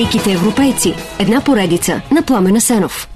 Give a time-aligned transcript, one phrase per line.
[0.00, 0.94] Великите европейци.
[1.18, 3.10] Една поредица на Пламена Сенов.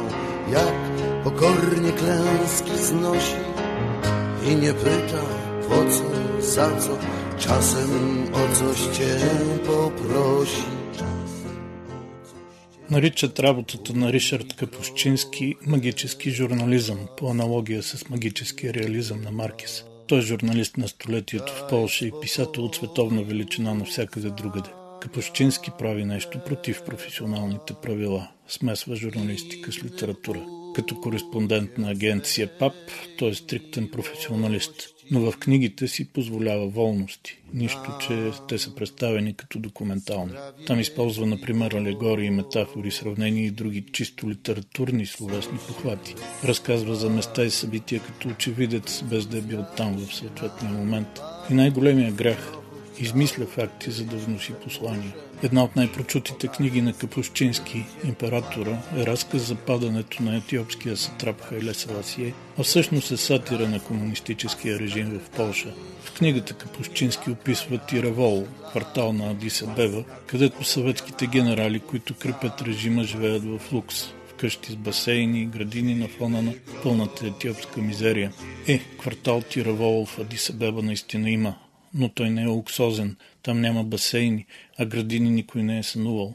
[0.51, 0.73] jak
[1.23, 3.35] pokornie klęski znosi
[4.47, 5.23] i nie pyta
[5.69, 6.03] po co,
[6.41, 6.97] za co,
[7.37, 7.91] czasem
[8.33, 9.19] o coś cię
[9.65, 10.63] poprosi.
[12.89, 19.83] Наричат работата на Ришард Капущински магически журнализъм, по аналогия с магическия реализъм на Маркис.
[20.06, 24.70] Той е журналист на столетието в Полша и писател от световна величина навсякъде другаде.
[25.00, 28.28] Капущински прави нещо против професионалните правила.
[28.48, 30.46] Смесва журналистика с литература.
[30.74, 32.74] Като кореспондент на агенция ПАП,
[33.18, 34.88] той е стриктен професионалист.
[35.12, 37.38] Но в книгите си позволява волности.
[37.54, 40.32] Нищо, че те са представени като документални.
[40.66, 46.14] Там използва, например, алегории, метафори, сравнения и други чисто литературни словесни похвати.
[46.44, 51.20] Разказва за места и събития като очевидец, без да е бил там в съответния момент.
[51.50, 52.61] И най-големия грях
[52.98, 55.14] измисля факти, за да внуши послания.
[55.42, 61.74] Една от най-прочутите книги на Капущински, Императора, е разказ за падането на етиопския сатрап Хайле
[61.74, 65.74] Саласие, а всъщност е сатира на комунистическия режим в Полша.
[66.04, 73.04] В книгата Капущински описва Тиравол, квартал на Адиса Бева, където съветските генерали, които крепят режима,
[73.04, 74.04] живеят в лукс
[74.42, 78.32] къщи с басейни, градини на фона на пълната етиопска мизерия.
[78.68, 81.54] Е, квартал Тиравол в Адисабеба наистина има,
[81.94, 83.16] но той не е луксозен.
[83.42, 84.46] Там няма басейни,
[84.78, 86.34] а градини никой не е сънувал.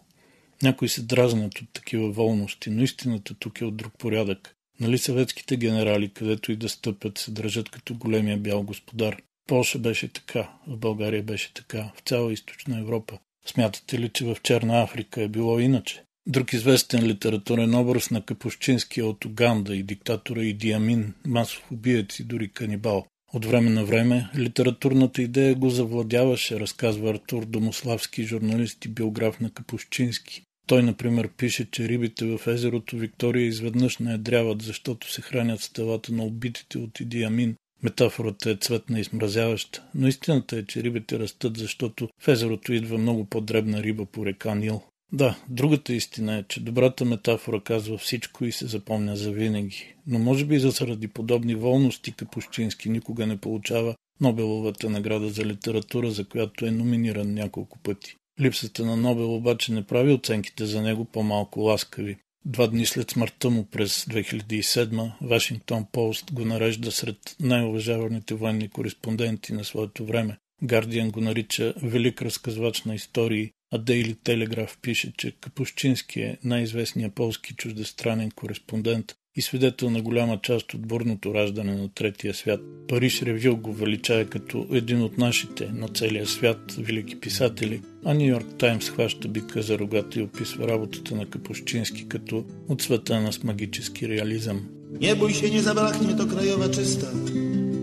[0.64, 4.56] Някои се дразнят от такива волности, но истината тук е от друг порядък.
[4.80, 9.18] Нали съветските генерали, където и да стъпят, се държат като големия бял господар?
[9.48, 13.18] Полша беше така, в България беше така, в цяла източна Европа.
[13.46, 16.04] Смятате ли, че в Черна Африка е било иначе?
[16.28, 22.24] Друг известен литературен образ на Капущински е от Уганда и диктатора Идиамин, масов убиец и
[22.24, 23.06] дори канибал.
[23.34, 29.50] От време на време литературната идея го завладяваше, разказва Артур Домославски, журналист и биограф на
[29.50, 30.44] Капущински.
[30.68, 35.74] Той, например, пише, че рибите в езерото Виктория изведнъж не ядряват, защото се хранят с
[35.74, 37.56] телата на убитите от Идиамин.
[37.84, 42.98] Метафората е цветна и смразяваща, но истината е, че рибите растат, защото в езерото идва
[42.98, 44.82] много по-дребна риба по река Нил.
[45.14, 49.94] Да, другата истина е, че добрата метафора казва всичко и се запомня за винаги.
[50.08, 56.26] Но може би заради подобни волности Капущински никога не получава Нобеловата награда за литература, за
[56.26, 58.16] която е номиниран няколко пъти.
[58.42, 62.18] Липсата на Нобел обаче не прави оценките за него по-малко ласкави.
[62.46, 69.54] Два дни след смъртта му през 2007 Вашингтон Пост го нарежда сред най-уважаваните военни кореспонденти
[69.54, 70.38] на своето време.
[70.64, 77.16] Гардиан го нарича велик разказвач на истории, а Дейли Телеграф пише, че Капущински е най-известният
[77.16, 82.62] полски чуждестранен кореспондент и свидетел на голяма част от бурното раждане на третия свят.
[82.88, 88.28] Париж Ревю го величае като един от нашите на целия свят велики писатели, а Нью
[88.28, 93.34] Йорк Таймс хваща бика за рогата и описва работата на Капущински като от света на
[93.34, 94.70] с магически реализъм.
[95.02, 97.08] Nie bój się, nie zabraknie, to krajowa czysta.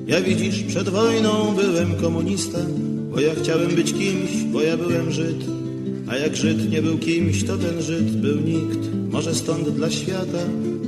[0.07, 2.59] Ja widzisz, przed wojną byłem komunista,
[3.11, 5.45] bo ja chciałem być kimś, bo ja byłem Żyd.
[6.09, 8.79] A jak Żyd nie był kimś, to ten Żyd był nikt.
[9.11, 10.39] Może stąd dla świata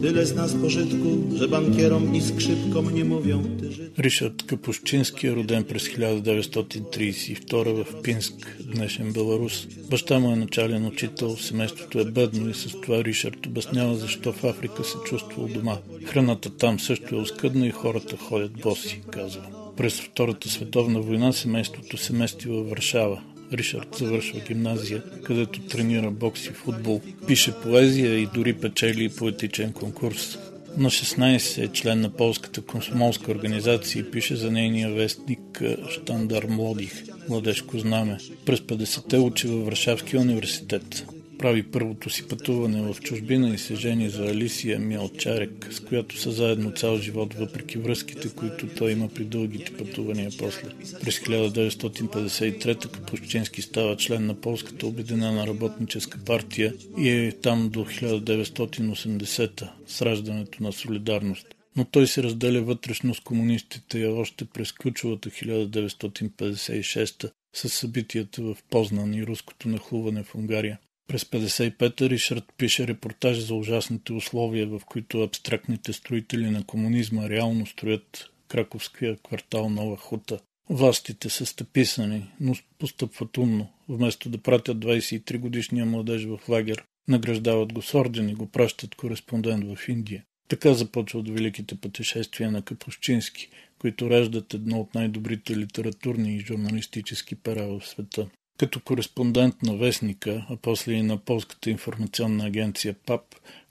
[0.06, 3.98] tyle z nas pożytku, że bankierom i skrzypkom nie mówią ty Żyd.
[3.98, 9.66] Ришард Капущински е роден през 1932 в Пинск, днешен Беларус.
[9.90, 14.44] Баща му е начален учител, семейството е бедно и с това Ришард обяснява защо в
[14.44, 15.76] Африка се чувствал дома.
[16.04, 19.42] Храната там също е оскъдна и хората ходят боси, казва.
[19.76, 23.22] През Втората световна война семейството се мести във Варшава.
[23.52, 30.38] Ришард завършва гимназия, където тренира бокс и футбол, пише поезия и дори печели поетичен конкурс.
[30.76, 37.04] На 16 е член на полската комсомолска организация и пише за нейния вестник Штандар Млодих,
[37.28, 38.18] младежко знаме.
[38.46, 41.06] През 50-те учи във Варшавския университет.
[41.38, 46.32] Прави първото си пътуване в чужбина и се жени за Алисия Мялчарек, с която са
[46.32, 50.68] заедно цял живот, въпреки връзките, които той има при дългите пътувания после.
[51.02, 59.68] През 1953 Капущински става член на Полската обединена работническа партия и е там до 1980
[59.86, 61.46] с раждането на Солидарност
[61.76, 69.14] но той се разделя вътрешно с комунистите още през ключовата 1956 с събитията в Познан
[69.14, 70.78] и руското нахлуване в Унгария.
[71.06, 77.66] През 55-та Ришард пише репортаж за ужасните условия, в които абстрактните строители на комунизма реално
[77.66, 80.38] строят краковския квартал Нова Хута.
[80.70, 83.68] Властите са стъписани, но постъпват умно.
[83.88, 88.94] Вместо да пратят 23 годишния младеж в лагер, награждават го с орден и го пращат
[88.94, 90.22] кореспондент в Индия.
[90.48, 93.48] Така започват великите пътешествия на Капущински,
[93.78, 98.28] които раждат едно от най-добрите литературни и журналистически пера в света.
[98.58, 103.22] Като кореспондент на Вестника, а после и на Полската информационна агенция ПАП,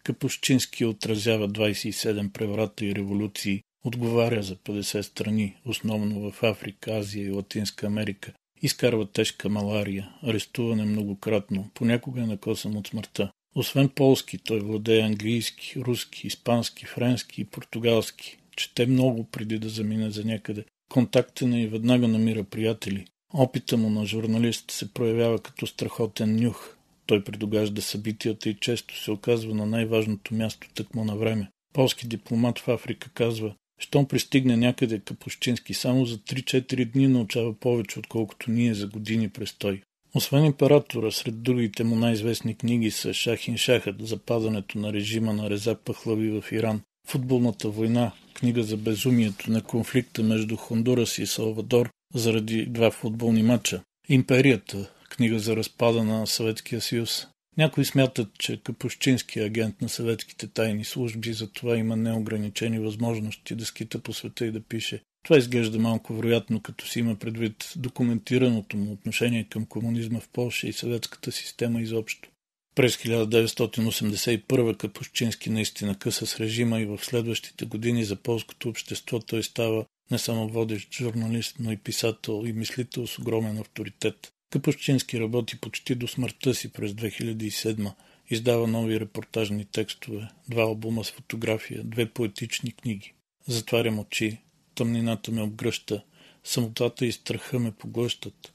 [0.04, 7.32] Капущински отразява 27 преврата и революции, отговаря за 50 страни, основно в Африка, Азия и
[7.32, 13.32] Латинска Америка, изкарва тежка малария, арестуване многократно, понякога е накосан от смъртта.
[13.56, 18.38] Освен полски, той владее английски, руски, испански, френски и португалски.
[18.56, 20.66] Чете много преди да замине за някъде.
[20.90, 23.06] Контактен и веднага намира приятели.
[23.38, 26.76] Опита му на журналист се проявява като страхотен нюх.
[27.06, 31.50] Той предугажда събитията и често се оказва на най-важното място тъкмо на време.
[31.74, 38.00] Полски дипломат в Африка казва, щом пристигне някъде Капущински, само за 3-4 дни научава повече,
[38.00, 39.82] отколкото ние за години престой.
[40.14, 45.50] Освен императора, сред другите му най-известни книги са Шахин Шахът, за падането на режима на
[45.50, 51.90] Реза Пахлави в Иран, Футболната война, книга за безумието на конфликта между Хондурас и Салвадор
[52.16, 57.28] заради два футболни матча, Империята, книга за разпада на Съветския съюз.
[57.58, 63.66] Някои смятат, че Капущински е агент на съветските тайни служби, затова има неограничени възможности да
[63.66, 65.02] скита по света и да пише.
[65.24, 70.68] Това изглежда малко вероятно, като си има предвид документираното му отношение към комунизма в Польша
[70.68, 72.30] и съветската система изобщо.
[72.76, 79.44] През 1981 Капущински наистина къса с режима и в следващите години за полското общество той
[79.44, 84.32] става не само водещ журналист, но и писател и мислител с огромен авторитет.
[84.50, 87.92] Капущински работи почти до смъртта си през 2007
[88.30, 93.14] Издава нови репортажни текстове, два албума с фотография, две поетични книги.
[93.48, 94.38] Затварям очи,
[94.76, 96.04] тъмнината ме обгръща,
[96.44, 98.54] самотата и страха ме поглъщат.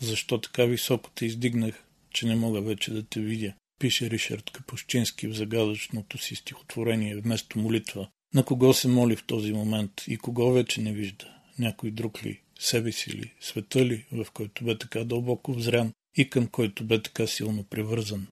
[0.00, 3.52] Защо така високо те издигнах, че не мога вече да те видя?
[3.78, 8.08] Пише Ришард Капущински в загадъчното си стихотворение вместо молитва.
[8.33, 11.25] На кого се моли в този момент и кого вече не вижда?
[11.59, 12.41] Някой друг ли?
[12.59, 13.33] Себе си ли?
[13.41, 18.27] Света ли, в който бе така дълбоко взрян и към който бе така силно привързан?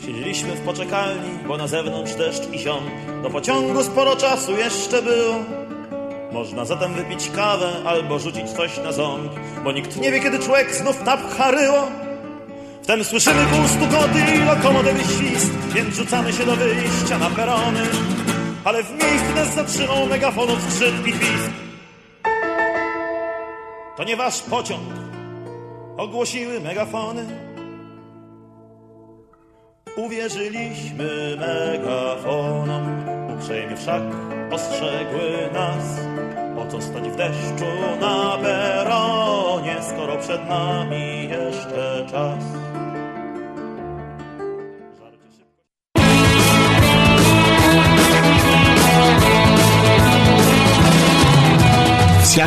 [0.00, 2.84] Siedzieliśmy w poczekalni, bo na zewnątrz deszcz i ziom.
[3.22, 5.44] Do pociągu sporo czasu jeszcze było.
[6.32, 9.32] Można zatem wypić kawę albo rzucić coś na ząb,
[9.64, 12.01] bo nikt nie wie, kiedy człowiek znów napcha ryło.
[12.83, 17.79] Wtem słyszymy pół stukoty i lokomotywy świst, więc rzucamy się do wyjścia na perony.
[18.63, 21.51] Ale w miejscu nas zatrzymał megafonów skrzyp i pisk.
[23.97, 24.93] To nie wasz pociąg,
[25.97, 27.25] ogłosiły megafony.
[29.97, 33.05] Uwierzyliśmy megafonom,
[33.35, 34.03] uprzejmie wszak
[34.51, 35.83] ostrzegły nas.
[36.55, 37.65] Po co stać w deszczu
[38.01, 42.62] na peronie, skoro przed nami jeszcze czas?